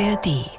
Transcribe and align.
ARD. 0.00 0.50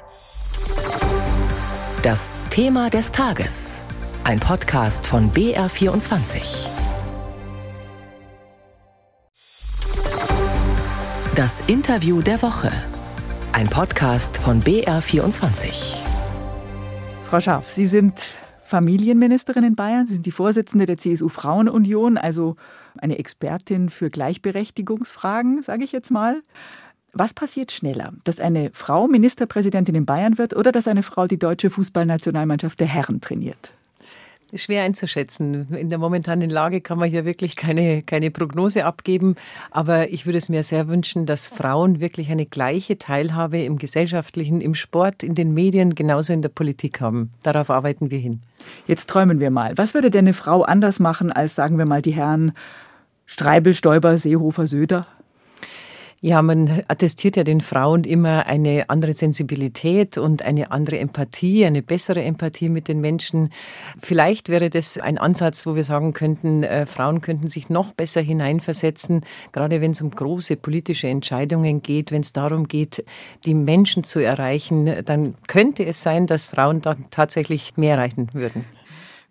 Das 2.02 2.40
Thema 2.48 2.88
des 2.88 3.12
Tages. 3.12 3.82
Ein 4.24 4.40
Podcast 4.40 5.06
von 5.06 5.30
BR24. 5.30 6.66
Das 11.34 11.60
Interview 11.66 12.22
der 12.22 12.40
Woche. 12.40 12.72
Ein 13.52 13.68
Podcast 13.68 14.38
von 14.38 14.62
BR24. 14.62 15.96
Frau 17.24 17.40
Scharf, 17.40 17.68
Sie 17.68 17.84
sind 17.84 18.14
Familienministerin 18.64 19.64
in 19.64 19.76
Bayern. 19.76 20.06
Sie 20.06 20.14
sind 20.14 20.24
die 20.26 20.32
Vorsitzende 20.32 20.86
der 20.86 20.96
CSU 20.96 21.28
Frauenunion, 21.28 22.16
also 22.16 22.56
eine 22.96 23.18
Expertin 23.18 23.90
für 23.90 24.08
Gleichberechtigungsfragen, 24.08 25.62
sage 25.62 25.84
ich 25.84 25.92
jetzt 25.92 26.10
mal. 26.10 26.42
Was 27.18 27.32
passiert 27.32 27.72
schneller, 27.72 28.12
dass 28.24 28.40
eine 28.40 28.70
Frau 28.74 29.08
Ministerpräsidentin 29.08 29.94
in 29.94 30.04
Bayern 30.04 30.36
wird 30.36 30.54
oder 30.54 30.70
dass 30.70 30.86
eine 30.86 31.02
Frau 31.02 31.26
die 31.26 31.38
deutsche 31.38 31.70
Fußballnationalmannschaft 31.70 32.78
der 32.78 32.88
Herren 32.88 33.22
trainiert? 33.22 33.72
Schwer 34.54 34.82
einzuschätzen. 34.82 35.74
In 35.74 35.88
der 35.88 35.98
momentanen 35.98 36.50
Lage 36.50 36.82
kann 36.82 36.98
man 36.98 37.08
hier 37.08 37.24
wirklich 37.24 37.56
keine, 37.56 38.02
keine 38.02 38.30
Prognose 38.30 38.84
abgeben. 38.84 39.34
Aber 39.70 40.12
ich 40.12 40.26
würde 40.26 40.36
es 40.36 40.50
mir 40.50 40.62
sehr 40.62 40.88
wünschen, 40.88 41.24
dass 41.24 41.46
Frauen 41.46 42.00
wirklich 42.00 42.30
eine 42.30 42.44
gleiche 42.44 42.98
Teilhabe 42.98 43.62
im 43.62 43.78
gesellschaftlichen, 43.78 44.60
im 44.60 44.74
Sport, 44.74 45.22
in 45.22 45.34
den 45.34 45.54
Medien, 45.54 45.94
genauso 45.94 46.34
in 46.34 46.42
der 46.42 46.50
Politik 46.50 47.00
haben. 47.00 47.32
Darauf 47.42 47.70
arbeiten 47.70 48.10
wir 48.10 48.18
hin. 48.18 48.42
Jetzt 48.86 49.08
träumen 49.08 49.40
wir 49.40 49.50
mal. 49.50 49.72
Was 49.76 49.94
würde 49.94 50.10
denn 50.10 50.26
eine 50.26 50.34
Frau 50.34 50.62
anders 50.62 51.00
machen 51.00 51.32
als, 51.32 51.54
sagen 51.54 51.78
wir 51.78 51.86
mal, 51.86 52.02
die 52.02 52.12
Herren 52.12 52.52
Streibel, 53.24 53.72
Stoiber, 53.72 54.18
Seehofer, 54.18 54.66
Söder? 54.66 55.06
Ja, 56.22 56.40
man 56.40 56.82
attestiert 56.88 57.36
ja 57.36 57.44
den 57.44 57.60
Frauen 57.60 58.04
immer 58.04 58.46
eine 58.46 58.88
andere 58.88 59.12
Sensibilität 59.12 60.16
und 60.16 60.42
eine 60.42 60.70
andere 60.70 60.98
Empathie, 60.98 61.66
eine 61.66 61.82
bessere 61.82 62.22
Empathie 62.22 62.70
mit 62.70 62.88
den 62.88 63.02
Menschen. 63.02 63.50
Vielleicht 64.00 64.48
wäre 64.48 64.70
das 64.70 64.96
ein 64.96 65.18
Ansatz, 65.18 65.66
wo 65.66 65.74
wir 65.74 65.84
sagen 65.84 66.14
könnten, 66.14 66.62
äh, 66.62 66.86
Frauen 66.86 67.20
könnten 67.20 67.48
sich 67.48 67.68
noch 67.68 67.92
besser 67.92 68.22
hineinversetzen, 68.22 69.26
gerade 69.52 69.82
wenn 69.82 69.90
es 69.90 70.00
um 70.00 70.10
große 70.10 70.56
politische 70.56 71.08
Entscheidungen 71.08 71.82
geht, 71.82 72.12
wenn 72.12 72.22
es 72.22 72.32
darum 72.32 72.66
geht, 72.66 73.04
die 73.44 73.54
Menschen 73.54 74.02
zu 74.02 74.18
erreichen, 74.18 75.04
dann 75.04 75.34
könnte 75.48 75.84
es 75.84 76.02
sein, 76.02 76.26
dass 76.26 76.46
Frauen 76.46 76.80
da 76.80 76.96
tatsächlich 77.10 77.76
mehr 77.76 77.96
erreichen 77.96 78.30
würden. 78.32 78.64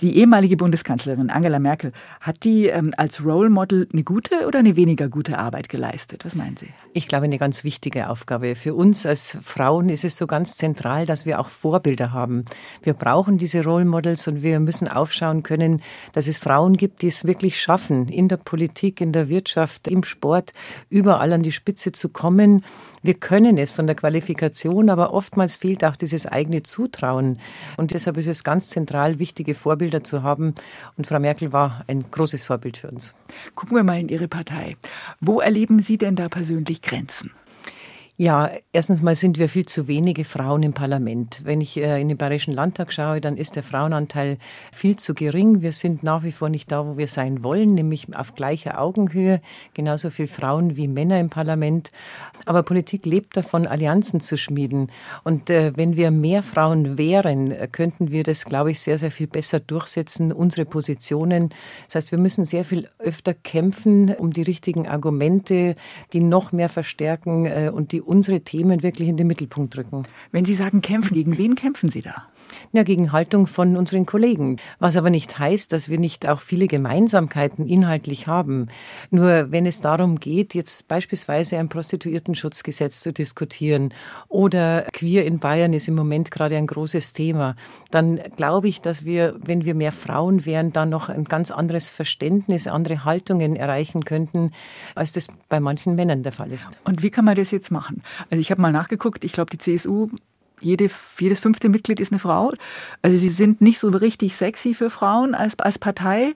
Die 0.02 0.18
ehemalige 0.18 0.58
Bundeskanzlerin 0.58 1.30
Angela 1.30 1.58
Merkel, 1.58 1.94
hat 2.20 2.44
die 2.44 2.68
ähm, 2.68 2.92
als 2.98 3.24
Role 3.24 3.50
Model 3.50 3.88
eine 3.94 4.04
gute 4.04 4.46
oder 4.46 4.60
eine 4.60 4.76
weniger 4.76 5.08
gute 5.08 5.38
Arbeit 5.38 5.70
geleistet? 5.70 6.26
Was 6.26 6.36
meinen 6.36 6.58
Sie? 6.58 6.68
Ich 6.92 7.08
glaube, 7.08 7.26
eine 7.26 7.38
ganz 7.38 7.64
wichtige 7.64 8.10
Aufgabe. 8.10 8.56
Für 8.56 8.74
uns 8.74 9.06
als 9.06 9.38
Frauen 9.42 9.88
ist 9.88 10.04
es 10.04 10.18
so 10.18 10.28
ganz 10.28 10.58
zentral, 10.58 11.06
dass 11.06 11.26
wir 11.26 11.40
auch 11.40 11.48
Vorbilder 11.48 12.12
haben. 12.12 12.44
Wir 12.84 12.94
brauchen 12.94 13.38
diese 13.38 13.64
Role 13.64 13.86
Models 13.86 14.28
und 14.28 14.44
wir 14.44 14.60
müssen 14.60 14.90
aufschauen 14.90 15.44
können, 15.44 15.82
dass 16.12 16.28
es 16.28 16.40
Frauen 16.40 16.76
gibt, 16.76 17.02
die 17.02 17.08
es 17.08 17.24
wirklich 17.26 17.62
schaffen, 17.62 18.10
in 18.10 18.28
der 18.28 18.38
Politik, 18.38 19.00
in 19.00 19.14
der 19.14 19.30
Wirtschaft, 19.30 19.88
im 19.88 20.04
Sport, 20.04 20.52
überall 20.90 21.32
an 21.32 21.42
die 21.42 21.54
Spitze 21.54 21.94
zu 21.94 22.10
kommen. 22.10 22.66
Wir 23.02 23.14
können 23.14 23.58
es 23.58 23.72
von 23.72 23.88
der 23.88 23.96
Qualifikation, 23.96 24.90
aber 24.90 25.14
oftmals 25.14 25.56
fehlt 25.56 25.86
auch 25.86 25.96
dieses 25.96 26.26
eigene 26.26 26.64
Zutrauen. 26.64 27.40
Und 27.78 27.94
deshalb 27.94 28.18
ist 28.18 28.28
es 28.28 28.44
ganz 28.44 28.70
zentral, 28.70 29.20
wichtige 29.20 29.54
Vorbilder 29.54 29.85
Vorbilder 29.86 30.04
zu 30.04 30.24
haben. 30.24 30.56
Und 30.98 31.08
Frau 31.08 31.20
Merkel 31.20 31.54
war 31.54 31.84
ein 31.88 32.10
großes 32.10 32.44
Vorbild 32.44 32.78
für 32.78 32.90
uns. 32.90 33.16
Gucken 33.54 33.78
wir 33.78 33.84
mal 33.84 34.00
in 34.00 34.10
Ihre 34.10 34.28
Partei. 34.28 34.78
Wo 35.20 35.40
erleben 35.40 35.80
Sie 35.80 35.98
denn 35.98 36.16
da 36.16 36.28
persönlich 36.28 36.82
Grenzen? 36.82 37.32
Ja, 38.18 38.50
erstens 38.72 39.02
mal 39.02 39.14
sind 39.14 39.40
wir 39.40 39.50
viel 39.50 39.66
zu 39.66 39.90
wenige 39.90 40.24
Frauen 40.24 40.64
im 40.64 40.72
Parlament. 40.72 41.42
Wenn 41.44 41.60
ich 41.60 41.76
äh, 41.76 42.00
in 42.00 42.08
den 42.08 42.16
Bayerischen 42.16 42.54
Landtag 42.54 42.94
schaue, 42.94 43.20
dann 43.20 43.36
ist 43.36 43.58
der 43.58 43.64
Frauenanteil 43.64 44.38
viel 44.72 44.96
zu 44.96 45.14
gering. 45.14 45.62
Wir 45.62 45.74
sind 45.74 46.02
nach 46.02 46.24
wie 46.24 46.32
vor 46.32 46.48
nicht 46.48 46.72
da, 46.72 46.88
wo 46.88 46.98
wir 46.98 47.08
sein 47.08 47.44
wollen, 47.44 47.74
nämlich 47.74 48.16
auf 48.16 48.34
gleicher 48.34 48.80
Augenhöhe. 48.80 49.42
Genauso 49.74 50.12
viele 50.12 50.30
Frauen 50.30 50.78
wie 50.78 50.88
Männer 50.88 51.20
im 51.20 51.30
Parlament. 51.30 51.92
Aber 52.46 52.64
Politik 52.64 53.06
lebt 53.06 53.36
davon, 53.36 53.68
Allianzen 53.68 54.22
zu 54.22 54.38
schmieden. 54.38 54.94
Und 55.26 55.50
äh, 55.50 55.74
wenn 55.76 55.98
wir 55.98 56.10
mehr 56.10 56.42
Frauen 56.42 56.98
wären, 56.98 57.54
könnten 57.74 58.12
wir 58.12 58.24
das, 58.24 58.46
glaube 58.46 58.72
ich, 58.72 58.80
sehr, 58.80 58.98
sehr 58.98 59.12
viel 59.12 59.28
besser 59.28 59.60
durchsetzen, 59.60 60.32
unsere 60.32 60.64
Positionen. 60.64 61.50
Das 61.88 61.96
heißt, 61.96 62.12
wir 62.12 62.20
müssen 62.20 62.46
sehr 62.46 62.64
viel 62.64 62.88
öfter 62.98 63.34
kämpfen 63.34 64.16
um 64.16 64.32
die 64.32 64.44
richtigen 64.44 64.88
Argumente, 64.88 65.76
die 66.14 66.22
noch 66.22 66.54
mehr 66.54 66.70
verstärken 66.70 67.46
äh, 67.46 67.70
und 67.74 67.92
die 67.92 68.05
unsere 68.06 68.42
Themen 68.42 68.84
wirklich 68.84 69.08
in 69.08 69.18
den 69.18 69.28
Mittelpunkt 69.28 69.78
rücken. 69.78 70.04
Wenn 70.32 70.46
Sie 70.46 70.54
sagen 70.54 70.82
kämpfen, 70.82 71.14
gegen 71.14 71.38
wen 71.38 71.56
kämpfen 71.56 71.90
Sie 71.90 72.02
da? 72.02 72.28
Ja, 72.72 72.84
gegen 72.84 73.12
Haltung 73.12 73.48
von 73.48 73.76
unseren 73.76 74.06
Kollegen. 74.06 74.58
Was 74.80 74.98
aber 74.98 75.10
nicht 75.10 75.40
heißt, 75.40 75.72
dass 75.72 75.90
wir 75.90 76.00
nicht 76.00 76.28
auch 76.28 76.42
viele 76.42 76.68
Gemeinsamkeiten 76.68 77.66
inhaltlich 77.66 78.28
haben. 78.28 78.68
Nur 79.10 79.52
wenn 79.52 79.66
es 79.66 79.82
darum 79.82 80.20
geht, 80.20 80.54
jetzt 80.54 80.88
beispielsweise 80.88 81.58
ein 81.58 81.70
Prostituiertenschutzgesetz 81.70 83.02
zu 83.02 83.14
diskutieren 83.14 83.94
oder 84.28 84.84
Queer 84.94 85.26
in 85.26 85.40
Bayern 85.40 85.74
ist 85.74 85.88
im 85.88 85.96
Moment 85.96 86.32
gerade 86.32 86.58
ein 86.58 86.68
großes 86.68 87.14
Thema, 87.14 87.56
dann 87.92 88.20
glaube 88.36 88.68
ich, 88.68 88.82
dass 88.82 89.06
wir, 89.06 89.36
wenn 89.44 89.66
wir 89.66 89.74
mehr 89.74 89.92
Frauen 89.92 90.46
wären, 90.46 90.72
dann 90.72 90.90
noch 90.90 91.10
ein 91.10 91.26
ganz 91.26 91.52
anderes 91.52 91.90
Verständnis, 91.90 92.68
andere 92.68 93.06
Haltungen 93.06 93.56
erreichen 93.56 94.06
könnten, 94.06 94.52
als 94.94 95.14
das 95.14 95.28
bei 95.50 95.60
manchen 95.60 95.96
Männern 95.96 96.24
der 96.24 96.32
Fall 96.32 96.52
ist. 96.52 96.70
Und 96.84 97.02
wie 97.02 97.10
kann 97.10 97.26
man 97.26 97.36
das 97.36 97.52
jetzt 97.52 97.72
machen? 97.72 97.95
Also 98.30 98.42
ich 98.42 98.52
habe 98.52 98.62
mal 98.62 98.72
nachgeguckt, 98.72 99.24
ich 99.24 99.34
glaube, 99.34 99.52
die 99.52 99.58
CSU 99.58 100.10
jede, 100.62 100.90
jedes 101.20 101.40
fünfte 101.40 101.70
Mitglied 101.70 102.00
ist 102.00 102.12
eine 102.12 102.20
Frau. 102.20 102.54
Also 103.02 103.18
sie 103.18 103.30
sind 103.30 103.62
nicht 103.62 103.80
so 103.80 103.90
richtig 103.90 104.36
sexy 104.36 104.74
für 104.74 104.90
Frauen 104.90 105.36
als, 105.36 105.60
als 105.60 105.80
Partei. 105.80 106.34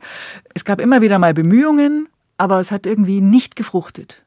Es 0.54 0.66
gab 0.66 0.82
immer 0.82 1.02
wieder 1.02 1.20
mal 1.20 1.34
Bemühungen, 1.34 2.10
aber 2.38 2.60
es 2.60 2.72
hat 2.72 2.86
irgendwie 2.86 3.22
nicht 3.22 3.56
gefruchtet. 3.56 4.22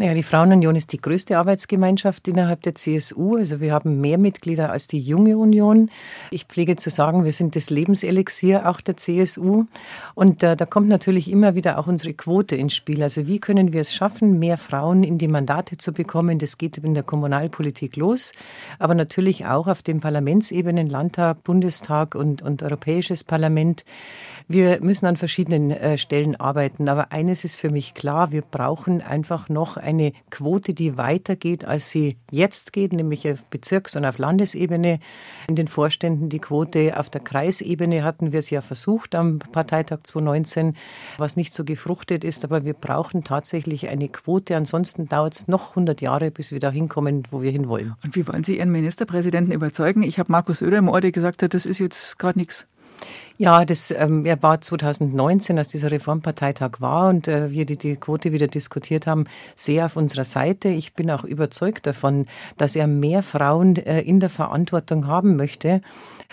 Naja, 0.00 0.14
die 0.14 0.22
Frauenunion 0.22 0.76
ist 0.76 0.94
die 0.94 1.00
größte 1.02 1.36
Arbeitsgemeinschaft 1.36 2.26
innerhalb 2.26 2.62
der 2.62 2.74
CSU. 2.74 3.36
Also 3.36 3.60
wir 3.60 3.74
haben 3.74 4.00
mehr 4.00 4.16
Mitglieder 4.16 4.70
als 4.70 4.86
die 4.86 4.98
Junge 4.98 5.36
Union. 5.36 5.90
Ich 6.30 6.46
pflege 6.46 6.76
zu 6.76 6.88
sagen, 6.88 7.26
wir 7.26 7.34
sind 7.34 7.54
das 7.54 7.68
Lebenselixier 7.68 8.66
auch 8.66 8.80
der 8.80 8.96
CSU. 8.96 9.66
Und 10.14 10.42
äh, 10.42 10.56
da 10.56 10.64
kommt 10.64 10.88
natürlich 10.88 11.30
immer 11.30 11.54
wieder 11.54 11.78
auch 11.78 11.86
unsere 11.86 12.14
Quote 12.14 12.56
ins 12.56 12.72
Spiel. 12.72 13.02
Also 13.02 13.26
wie 13.26 13.40
können 13.40 13.74
wir 13.74 13.82
es 13.82 13.92
schaffen, 13.94 14.38
mehr 14.38 14.56
Frauen 14.56 15.04
in 15.04 15.18
die 15.18 15.28
Mandate 15.28 15.76
zu 15.76 15.92
bekommen? 15.92 16.38
Das 16.38 16.56
geht 16.56 16.78
in 16.78 16.94
der 16.94 17.02
Kommunalpolitik 17.02 17.96
los, 17.96 18.32
aber 18.78 18.94
natürlich 18.94 19.44
auch 19.44 19.66
auf 19.66 19.82
den 19.82 20.00
Parlamentsebenen, 20.00 20.88
Landtag, 20.88 21.44
Bundestag 21.44 22.14
und, 22.14 22.40
und 22.40 22.62
Europäisches 22.62 23.22
Parlament. 23.22 23.84
Wir 24.48 24.80
müssen 24.80 25.06
an 25.06 25.16
verschiedenen 25.16 25.70
äh, 25.70 25.96
Stellen 25.98 26.34
arbeiten. 26.34 26.88
Aber 26.88 27.12
eines 27.12 27.44
ist 27.44 27.54
für 27.54 27.70
mich 27.70 27.92
klar, 27.92 28.32
wir 28.32 28.42
brauchen 28.42 29.02
einfach 29.02 29.48
noch 29.48 29.76
eine 29.90 30.12
Quote, 30.30 30.72
die 30.72 30.96
weitergeht, 30.96 31.64
als 31.64 31.90
sie 31.90 32.16
jetzt 32.30 32.72
geht, 32.72 32.92
nämlich 32.92 33.30
auf 33.30 33.44
Bezirks- 33.46 33.96
und 33.96 34.04
auf 34.04 34.18
Landesebene. 34.18 35.00
In 35.48 35.56
den 35.56 35.68
Vorständen 35.68 36.28
die 36.28 36.38
Quote 36.38 36.98
auf 36.98 37.10
der 37.10 37.20
Kreisebene 37.20 38.02
hatten 38.04 38.32
wir 38.32 38.38
es 38.38 38.50
ja 38.50 38.60
versucht 38.60 39.14
am 39.14 39.38
Parteitag 39.38 40.00
2019, 40.04 40.74
was 41.18 41.36
nicht 41.36 41.52
so 41.52 41.64
gefruchtet 41.64 42.24
ist. 42.24 42.44
Aber 42.44 42.64
wir 42.64 42.74
brauchen 42.74 43.24
tatsächlich 43.24 43.88
eine 43.88 44.08
Quote. 44.08 44.56
Ansonsten 44.56 45.06
dauert 45.06 45.34
es 45.34 45.48
noch 45.48 45.70
100 45.70 46.00
Jahre, 46.00 46.30
bis 46.30 46.52
wir 46.52 46.60
da 46.60 46.70
hinkommen, 46.70 47.24
wo 47.30 47.42
wir 47.42 47.50
hinwollen. 47.50 47.94
Und 48.04 48.16
wie 48.16 48.26
wollen 48.26 48.44
Sie 48.44 48.58
Ihren 48.58 48.70
Ministerpräsidenten 48.70 49.52
überzeugen? 49.52 50.02
Ich 50.02 50.18
habe 50.18 50.30
Markus 50.32 50.58
Söder 50.58 50.78
im 50.78 50.88
Ohr, 50.88 51.00
der 51.00 51.12
gesagt 51.12 51.40
das 51.40 51.66
ist 51.66 51.78
jetzt 51.78 52.18
gerade 52.18 52.38
nichts. 52.38 52.66
Ja, 53.40 53.64
das 53.64 53.90
ähm, 53.90 54.26
er 54.26 54.42
war 54.42 54.60
2019, 54.60 55.56
als 55.56 55.68
dieser 55.68 55.90
Reformparteitag 55.90 56.72
war 56.80 57.08
und 57.08 57.26
äh, 57.26 57.50
wir 57.50 57.64
die, 57.64 57.78
die 57.78 57.96
Quote 57.96 58.32
wieder 58.32 58.48
diskutiert 58.48 59.06
haben, 59.06 59.24
sehr 59.54 59.86
auf 59.86 59.96
unserer 59.96 60.24
Seite. 60.24 60.68
Ich 60.68 60.92
bin 60.92 61.10
auch 61.10 61.24
überzeugt 61.24 61.86
davon, 61.86 62.26
dass 62.58 62.76
er 62.76 62.86
mehr 62.86 63.22
Frauen 63.22 63.76
äh, 63.76 64.02
in 64.02 64.20
der 64.20 64.28
Verantwortung 64.28 65.06
haben 65.06 65.36
möchte. 65.36 65.80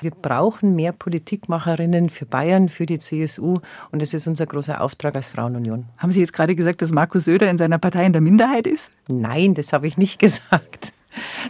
Wir 0.02 0.12
brauchen 0.12 0.75
mehr 0.75 0.92
Politikmacherinnen 0.92 2.10
für 2.10 2.25
Bayern, 2.25 2.68
für 2.68 2.86
die 2.86 3.00
CSU 3.00 3.60
und 3.92 4.02
das 4.02 4.14
ist 4.14 4.28
unser 4.28 4.46
großer 4.46 4.81
Auftrag 4.81 5.16
als 5.16 5.30
Frauenunion. 5.30 5.86
Haben 5.98 6.12
Sie 6.12 6.19
jetzt 6.19 6.34
gerade 6.34 6.56
gesagt, 6.56 6.81
dass 6.81 6.92
Markus 6.92 7.24
Söder 7.24 7.50
in 7.50 7.58
seiner 7.58 7.78
Partei 7.78 8.06
in 8.06 8.12
der 8.12 8.22
Minderheit 8.22 8.68
ist? 8.68 8.92
Nein, 9.08 9.54
das 9.54 9.72
habe 9.72 9.88
ich 9.88 9.98
nicht 9.98 10.19
gesagt. 10.19 10.92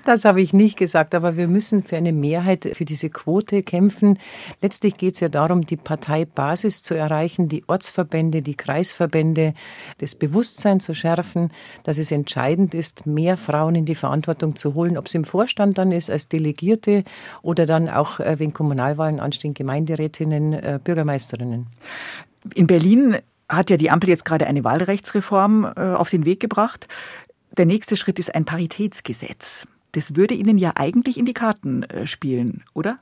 Das 0.07 0.24
habe 0.24 0.42
ich 0.42 0.54
nicht 0.54 0.77
gesagt, 0.77 1.15
aber 1.15 1.36
wir 1.36 1.50
müssen 1.50 1.83
für 1.83 1.98
eine 1.98 2.13
Mehrheit 2.13 2.69
für 2.71 2.86
diese 2.86 3.09
Quote 3.09 3.62
kämpfen. 3.62 4.18
Letztlich 4.62 4.95
geht 4.95 5.15
es 5.15 5.19
ja 5.19 5.27
darum, 5.27 5.65
die 5.65 5.75
Parteibasis 5.75 6.81
zu 6.81 6.94
erreichen, 6.94 7.50
die 7.50 7.68
Ortsverbände, 7.68 8.42
die 8.42 8.56
Kreisverbände, 8.56 9.54
das 9.98 10.15
Bewusstsein 10.15 10.80
zu 10.80 10.94
schärfen, 10.94 11.51
dass 11.83 11.98
es 11.98 12.13
entscheidend 12.13 12.74
ist, 12.74 13.06
mehr 13.06 13.36
Frauen 13.36 13.75
in 13.75 13.83
die 13.83 13.95
Verantwortung 13.95 14.56
zu 14.56 14.75
holen, 14.75 14.98
ob 14.98 15.07
es 15.07 15.13
im 15.13 15.25
Vorstand 15.25 15.77
dann 15.77 15.92
ist, 15.92 16.09
als 16.09 16.30
Delegierte 16.30 17.04
oder 17.42 17.65
dann 17.65 17.89
auch, 17.89 18.21
äh, 18.21 18.39
wenn 18.39 18.54
Kommunalwahlen 18.54 19.19
anstehen, 19.19 19.54
Gemeinderätinnen, 19.54 20.54
äh, 20.54 20.80
Bürgermeisterinnen. 20.81 21.68
In 22.56 22.65
Berlin 22.65 23.18
hat 23.50 23.69
ja 23.69 23.75
die 23.75 23.89
Ampel 23.92 24.07
jetzt 24.07 24.24
gerade 24.24 24.48
eine 24.48 24.63
Wahlrechtsreform 24.63 25.65
äh, 25.65 25.81
auf 25.81 26.09
den 26.09 26.24
Weg 26.24 26.39
gebracht. 26.39 26.88
Der 27.57 27.65
nächste 27.65 27.98
Schritt 27.98 28.19
ist 28.19 28.33
ein 28.33 28.45
Paritätsgesetz. 28.45 29.68
Das 29.98 30.16
würde 30.16 30.36
Ihnen 30.36 30.60
ja 30.60 30.74
eigentlich 30.76 31.18
in 31.18 31.26
die 31.26 31.34
Karten 31.34 31.82
äh, 31.82 32.06
spielen, 32.06 32.64
oder? 32.76 33.00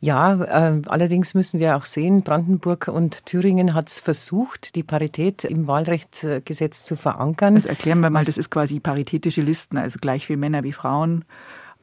Ja, 0.00 0.32
äh, 0.44 0.80
allerdings 0.86 1.34
müssen 1.34 1.60
wir 1.60 1.76
auch 1.76 1.84
sehen, 1.84 2.22
Brandenburg 2.22 2.88
und 2.88 3.26
Thüringen 3.26 3.74
hat 3.74 3.90
es 3.90 4.00
versucht, 4.00 4.76
die 4.76 4.82
Parität 4.82 5.44
im 5.44 5.66
Wahlrechtsgesetz 5.66 6.84
zu 6.84 6.96
verankern. 6.96 7.54
Das 7.54 7.66
erklären 7.66 8.00
wir 8.00 8.08
mal, 8.08 8.24
das 8.24 8.38
ist 8.38 8.48
quasi 8.48 8.80
paritätische 8.80 9.42
Listen, 9.42 9.76
also 9.76 9.98
gleich 10.00 10.24
viel 10.24 10.38
Männer 10.38 10.64
wie 10.64 10.72
Frauen 10.72 11.26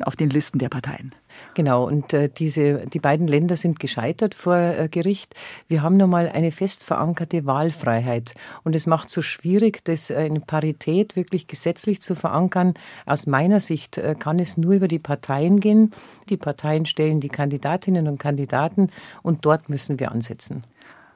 auf 0.01 0.15
den 0.15 0.29
Listen 0.29 0.59
der 0.59 0.69
Parteien. 0.69 1.13
Genau, 1.53 1.85
und 1.85 2.13
äh, 2.13 2.29
diese, 2.29 2.85
die 2.87 2.99
beiden 2.99 3.27
Länder 3.27 3.55
sind 3.55 3.79
gescheitert 3.79 4.33
vor 4.33 4.55
äh, 4.55 4.87
Gericht. 4.89 5.35
Wir 5.67 5.81
haben 5.81 5.97
nochmal 5.97 6.29
eine 6.29 6.51
fest 6.51 6.83
verankerte 6.83 7.45
Wahlfreiheit. 7.45 8.33
Und 8.63 8.75
es 8.75 8.87
macht 8.87 9.09
so 9.09 9.21
schwierig, 9.21 9.83
das 9.83 10.09
äh, 10.09 10.25
in 10.25 10.41
Parität 10.41 11.15
wirklich 11.15 11.47
gesetzlich 11.47 12.01
zu 12.01 12.15
verankern. 12.15 12.73
Aus 13.05 13.27
meiner 13.27 13.59
Sicht 13.59 13.97
äh, 13.97 14.15
kann 14.17 14.39
es 14.39 14.57
nur 14.57 14.73
über 14.73 14.87
die 14.87 14.99
Parteien 14.99 15.59
gehen. 15.59 15.91
Die 16.29 16.37
Parteien 16.37 16.85
stellen 16.85 17.19
die 17.19 17.29
Kandidatinnen 17.29 18.07
und 18.07 18.17
Kandidaten 18.17 18.89
und 19.21 19.45
dort 19.45 19.69
müssen 19.69 19.99
wir 19.99 20.11
ansetzen. 20.11 20.63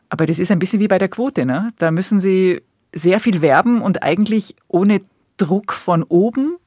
Aber 0.10 0.26
das 0.26 0.40
ist 0.40 0.52
ein 0.52 0.60
bisschen 0.60 0.80
wie 0.80 0.88
bei 0.88 1.00
der 1.00 1.10
Quote, 1.10 1.46
ne? 1.46 1.74
Da 1.78 1.92
müssen 1.92 2.20
Sie 2.20 2.62
sehr 2.94 3.20
viel 3.20 3.42
werben 3.42 3.82
und 3.82 4.04
eigentlich 4.04 4.56
ohne 4.68 5.02
Druck 5.38 5.74
von 5.74 6.04
oben 6.04 6.58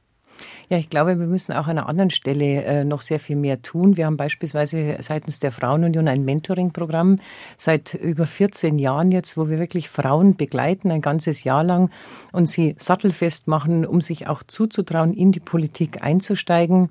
ja, 0.71 0.77
ich 0.77 0.89
glaube, 0.89 1.19
wir 1.19 1.27
müssen 1.27 1.51
auch 1.51 1.67
an 1.67 1.77
einer 1.77 1.89
anderen 1.89 2.11
Stelle 2.11 2.63
äh, 2.63 2.85
noch 2.85 3.01
sehr 3.01 3.19
viel 3.19 3.35
mehr 3.35 3.61
tun. 3.61 3.97
Wir 3.97 4.05
haben 4.05 4.15
beispielsweise 4.15 4.95
seitens 5.01 5.41
der 5.41 5.51
Frauenunion 5.51 6.07
ein 6.07 6.23
Mentoring-Programm 6.23 7.19
seit 7.57 7.93
über 7.93 8.25
14 8.25 8.79
Jahren 8.79 9.11
jetzt, 9.11 9.35
wo 9.35 9.49
wir 9.49 9.59
wirklich 9.59 9.89
Frauen 9.89 10.37
begleiten, 10.37 10.89
ein 10.89 11.01
ganzes 11.01 11.43
Jahr 11.43 11.65
lang 11.65 11.89
und 12.31 12.47
sie 12.47 12.75
sattelfest 12.77 13.49
machen, 13.49 13.85
um 13.85 13.99
sich 13.99 14.29
auch 14.29 14.43
zuzutrauen, 14.43 15.11
in 15.11 15.33
die 15.33 15.41
Politik 15.41 16.03
einzusteigen. 16.03 16.89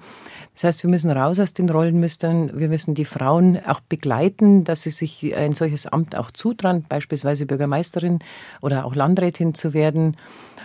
Das 0.53 0.65
heißt, 0.65 0.83
wir 0.83 0.91
müssen 0.91 1.11
raus 1.11 1.41
aus 1.41 1.55
den 1.55 1.71
Rollenmüstern. 1.71 2.51
Wir 2.61 2.69
müssen 2.69 2.95
die 2.95 3.07
Frauen 3.07 3.59
auch 3.67 3.81
begleiten, 3.81 4.63
dass 4.63 4.83
sie 4.83 4.91
sich 4.91 5.35
ein 5.35 5.55
solches 5.55 5.87
Amt 5.87 6.17
auch 6.17 6.31
zutrauen, 6.33 6.85
beispielsweise 6.87 7.47
Bürgermeisterin 7.47 8.19
oder 8.61 8.85
auch 8.85 8.95
Landrätin 8.95 9.55
zu 9.55 9.73
werden. 9.73 10.19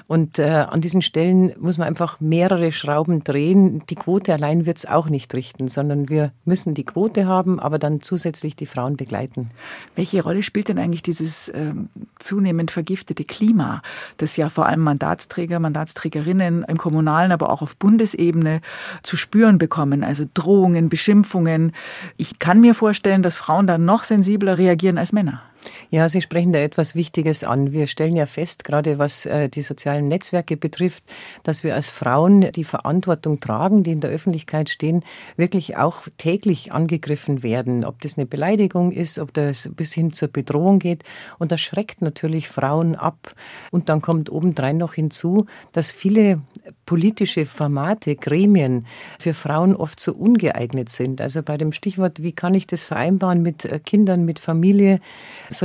Und 0.07 0.37
äh, 0.37 0.65
an 0.69 0.81
diesen 0.81 1.01
Stellen 1.01 1.53
muss 1.59 1.77
man 1.77 1.87
einfach 1.87 2.19
mehrere 2.19 2.71
Schrauben 2.71 3.04
drehen. 3.23 3.83
Die 3.89 3.95
Quote 3.95 4.33
allein 4.33 4.65
wird 4.65 4.77
es 4.77 4.85
auch 4.85 5.09
nicht 5.09 5.33
richten, 5.33 5.67
sondern 5.67 6.09
wir 6.09 6.31
müssen 6.43 6.73
die 6.73 6.83
Quote 6.83 7.25
haben, 7.25 7.59
aber 7.59 7.79
dann 7.79 8.01
zusätzlich 8.01 8.55
die 8.55 8.65
Frauen 8.65 8.97
begleiten. 8.97 9.51
Welche 9.95 10.23
Rolle 10.23 10.43
spielt 10.43 10.69
denn 10.69 10.79
eigentlich 10.79 11.03
dieses 11.03 11.51
ähm, 11.53 11.89
zunehmend 12.19 12.71
vergiftete 12.71 13.23
Klima, 13.23 13.81
das 14.17 14.37
ja 14.37 14.49
vor 14.49 14.65
allem 14.65 14.81
Mandatsträger, 14.81 15.59
Mandatsträgerinnen 15.59 16.63
im 16.63 16.77
kommunalen, 16.77 17.31
aber 17.31 17.49
auch 17.49 17.61
auf 17.61 17.75
Bundesebene 17.77 18.61
zu 19.03 19.17
spüren 19.17 19.57
bekommen? 19.57 20.03
Also 20.03 20.25
Drohungen, 20.33 20.89
Beschimpfungen. 20.89 21.71
Ich 22.17 22.39
kann 22.39 22.61
mir 22.61 22.73
vorstellen, 22.73 23.23
dass 23.23 23.37
Frauen 23.37 23.67
da 23.67 23.77
noch 23.77 24.03
sensibler 24.03 24.57
reagieren 24.57 24.97
als 24.97 25.13
Männer. 25.13 25.41
Ja, 25.89 26.09
Sie 26.09 26.21
sprechen 26.21 26.53
da 26.53 26.59
etwas 26.59 26.95
Wichtiges 26.95 27.43
an. 27.43 27.71
Wir 27.71 27.87
stellen 27.87 28.15
ja 28.15 28.25
fest, 28.25 28.63
gerade 28.63 28.99
was 28.99 29.25
äh, 29.25 29.49
die 29.49 29.61
sozialen 29.61 30.07
Netzwerke 30.07 30.57
betrifft, 30.57 31.03
dass 31.43 31.63
wir 31.63 31.75
als 31.75 31.89
Frauen 31.89 32.51
die 32.51 32.63
Verantwortung 32.63 33.39
tragen, 33.39 33.83
die 33.83 33.91
in 33.91 34.01
der 34.01 34.09
Öffentlichkeit 34.09 34.69
stehen, 34.69 35.03
wirklich 35.37 35.77
auch 35.77 36.07
täglich 36.17 36.71
angegriffen 36.71 37.43
werden. 37.43 37.85
Ob 37.85 38.01
das 38.01 38.17
eine 38.17 38.25
Beleidigung 38.25 38.91
ist, 38.91 39.19
ob 39.19 39.33
das 39.33 39.69
bis 39.75 39.93
hin 39.93 40.13
zur 40.13 40.27
Bedrohung 40.27 40.79
geht. 40.79 41.03
Und 41.39 41.51
das 41.51 41.61
schreckt 41.61 42.01
natürlich 42.01 42.49
Frauen 42.49 42.95
ab. 42.95 43.33
Und 43.71 43.89
dann 43.89 44.01
kommt 44.01 44.29
obendrein 44.29 44.77
noch 44.77 44.93
hinzu, 44.93 45.45
dass 45.71 45.91
viele 45.91 46.41
politische 46.85 47.45
Formate, 47.45 48.15
Gremien 48.15 48.85
für 49.19 49.33
Frauen 49.33 49.75
oft 49.75 49.99
so 49.99 50.13
ungeeignet 50.13 50.89
sind. 50.89 51.21
Also 51.21 51.41
bei 51.43 51.57
dem 51.57 51.71
Stichwort, 51.71 52.21
wie 52.21 52.31
kann 52.31 52.53
ich 52.53 52.67
das 52.67 52.83
vereinbaren 52.83 53.41
mit 53.41 53.65
äh, 53.65 53.79
Kindern, 53.79 54.25
mit 54.25 54.39
Familie, 54.39 54.99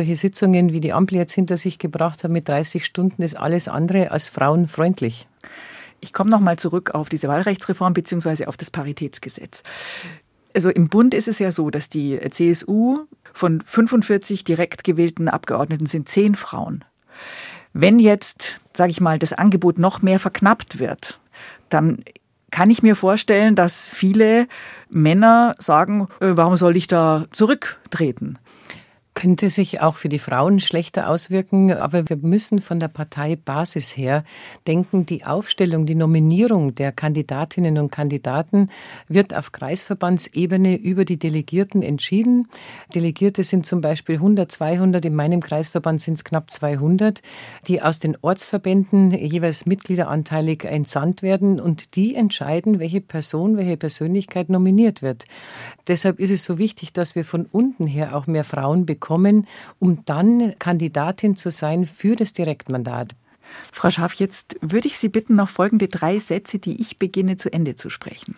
solche 0.00 0.16
Sitzungen, 0.16 0.72
wie 0.72 0.80
die 0.80 0.94
Ampel 0.94 1.18
jetzt 1.18 1.34
hinter 1.34 1.58
sich 1.58 1.78
gebracht 1.78 2.24
hat 2.24 2.30
mit 2.30 2.48
30 2.48 2.86
Stunden, 2.86 3.22
ist 3.22 3.36
alles 3.36 3.68
andere 3.68 4.10
als 4.10 4.28
frauenfreundlich. 4.28 5.28
Ich 6.00 6.14
komme 6.14 6.30
noch 6.30 6.40
mal 6.40 6.58
zurück 6.58 6.92
auf 6.94 7.10
diese 7.10 7.28
Wahlrechtsreform 7.28 7.92
bzw. 7.92 8.46
auf 8.46 8.56
das 8.56 8.70
Paritätsgesetz. 8.70 9.62
Also 10.54 10.70
im 10.70 10.88
Bund 10.88 11.12
ist 11.12 11.28
es 11.28 11.38
ja 11.38 11.52
so, 11.52 11.68
dass 11.68 11.90
die 11.90 12.18
CSU 12.30 13.04
von 13.34 13.60
45 13.60 14.42
direkt 14.42 14.84
gewählten 14.84 15.28
Abgeordneten 15.28 15.84
sind 15.84 16.08
zehn 16.08 16.34
Frauen. 16.34 16.82
Wenn 17.74 17.98
jetzt, 17.98 18.62
sage 18.74 18.92
ich 18.92 19.02
mal, 19.02 19.18
das 19.18 19.34
Angebot 19.34 19.78
noch 19.78 20.00
mehr 20.00 20.18
verknappt 20.18 20.78
wird, 20.78 21.20
dann 21.68 22.02
kann 22.50 22.70
ich 22.70 22.82
mir 22.82 22.96
vorstellen, 22.96 23.54
dass 23.54 23.86
viele 23.86 24.48
Männer 24.88 25.54
sagen, 25.58 26.08
äh, 26.20 26.30
warum 26.30 26.56
soll 26.56 26.78
ich 26.78 26.86
da 26.86 27.26
zurücktreten? 27.32 28.38
Könnte 29.20 29.50
sich 29.50 29.82
auch 29.82 29.96
für 29.96 30.08
die 30.08 30.18
Frauen 30.18 30.60
schlechter 30.60 31.10
auswirken. 31.10 31.72
Aber 31.74 32.08
wir 32.08 32.16
müssen 32.16 32.62
von 32.62 32.80
der 32.80 32.88
Parteibasis 32.88 33.94
her 33.94 34.24
denken, 34.66 35.04
die 35.04 35.26
Aufstellung, 35.26 35.84
die 35.84 35.94
Nominierung 35.94 36.74
der 36.74 36.90
Kandidatinnen 36.90 37.76
und 37.76 37.92
Kandidaten 37.92 38.70
wird 39.08 39.36
auf 39.36 39.52
Kreisverbandsebene 39.52 40.74
über 40.74 41.04
die 41.04 41.18
Delegierten 41.18 41.82
entschieden. 41.82 42.48
Delegierte 42.94 43.44
sind 43.44 43.66
zum 43.66 43.82
Beispiel 43.82 44.14
100, 44.14 44.50
200, 44.50 45.04
in 45.04 45.14
meinem 45.14 45.40
Kreisverband 45.40 46.00
sind 46.00 46.14
es 46.14 46.24
knapp 46.24 46.50
200, 46.50 47.20
die 47.66 47.82
aus 47.82 47.98
den 47.98 48.16
Ortsverbänden 48.22 49.10
jeweils 49.10 49.66
mitgliederanteilig 49.66 50.64
entsandt 50.64 51.20
werden 51.20 51.60
und 51.60 51.94
die 51.94 52.14
entscheiden, 52.14 52.80
welche 52.80 53.02
Person, 53.02 53.58
welche 53.58 53.76
Persönlichkeit 53.76 54.48
nominiert 54.48 55.02
wird. 55.02 55.26
Deshalb 55.88 56.20
ist 56.20 56.30
es 56.30 56.42
so 56.42 56.56
wichtig, 56.56 56.94
dass 56.94 57.14
wir 57.14 57.26
von 57.26 57.44
unten 57.44 57.86
her 57.86 58.16
auch 58.16 58.26
mehr 58.26 58.44
Frauen 58.44 58.86
bekommen 58.86 59.09
bekommen, 59.10 59.48
um 59.80 60.04
dann 60.04 60.54
Kandidatin 60.60 61.34
zu 61.34 61.50
sein 61.50 61.84
für 61.84 62.14
das 62.14 62.32
Direktmandat. 62.32 63.16
Frau 63.72 63.90
Schaaf, 63.90 64.14
jetzt 64.14 64.56
würde 64.60 64.86
ich 64.86 64.98
Sie 64.98 65.08
bitten, 65.08 65.34
noch 65.34 65.48
folgende 65.48 65.88
drei 65.88 66.20
Sätze, 66.20 66.60
die 66.60 66.80
ich 66.80 66.96
beginne, 66.96 67.36
zu 67.36 67.52
Ende 67.52 67.74
zu 67.74 67.90
sprechen. 67.90 68.36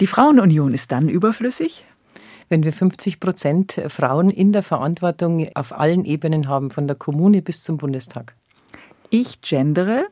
Die 0.00 0.08
Frauenunion 0.08 0.74
ist 0.74 0.90
dann 0.90 1.08
überflüssig? 1.08 1.84
Wenn 2.48 2.64
wir 2.64 2.72
50 2.72 3.20
Prozent 3.20 3.80
Frauen 3.86 4.28
in 4.28 4.52
der 4.52 4.64
Verantwortung 4.64 5.46
auf 5.54 5.72
allen 5.72 6.04
Ebenen 6.04 6.48
haben, 6.48 6.72
von 6.72 6.88
der 6.88 6.96
Kommune 6.96 7.40
bis 7.40 7.62
zum 7.62 7.78
Bundestag. 7.78 8.34
Ich 9.10 9.40
gendere? 9.40 10.06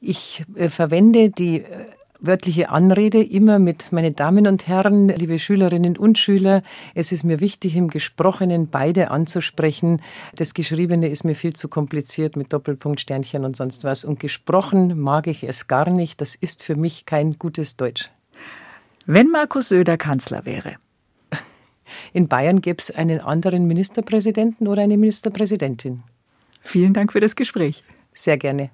Ich 0.00 0.44
äh, 0.54 0.68
verwende 0.68 1.30
die 1.30 1.62
äh, 1.62 1.86
wörtliche 2.20 2.68
Anrede 2.68 3.22
immer 3.22 3.58
mit 3.58 3.92
meine 3.92 4.12
Damen 4.12 4.46
und 4.46 4.68
Herren, 4.68 5.08
liebe 5.08 5.38
Schülerinnen 5.38 5.96
und 5.96 6.18
Schüler. 6.18 6.62
Es 6.94 7.12
ist 7.12 7.24
mir 7.24 7.40
wichtig, 7.40 7.76
im 7.76 7.88
Gesprochenen 7.88 8.68
beide 8.68 9.10
anzusprechen. 9.10 10.02
Das 10.34 10.54
Geschriebene 10.54 11.08
ist 11.08 11.24
mir 11.24 11.34
viel 11.34 11.54
zu 11.54 11.68
kompliziert 11.68 12.36
mit 12.36 12.52
Doppelpunkt, 12.52 13.00
Sternchen 13.00 13.44
und 13.44 13.56
sonst 13.56 13.84
was. 13.84 14.04
Und 14.04 14.20
gesprochen 14.20 15.00
mag 15.00 15.26
ich 15.26 15.44
es 15.44 15.66
gar 15.66 15.88
nicht. 15.88 16.20
Das 16.20 16.34
ist 16.34 16.62
für 16.62 16.76
mich 16.76 17.06
kein 17.06 17.38
gutes 17.38 17.76
Deutsch. 17.76 18.10
Wenn 19.06 19.28
Markus 19.28 19.68
Söder 19.68 19.96
Kanzler 19.96 20.44
wäre. 20.44 20.74
In 22.12 22.28
Bayern 22.28 22.60
gäbe 22.60 22.78
es 22.78 22.90
einen 22.90 23.20
anderen 23.20 23.66
Ministerpräsidenten 23.66 24.68
oder 24.68 24.82
eine 24.82 24.98
Ministerpräsidentin. 24.98 26.02
Vielen 26.60 26.92
Dank 26.92 27.12
für 27.12 27.20
das 27.20 27.34
Gespräch. 27.34 27.82
Sehr 28.12 28.36
gerne. 28.36 28.68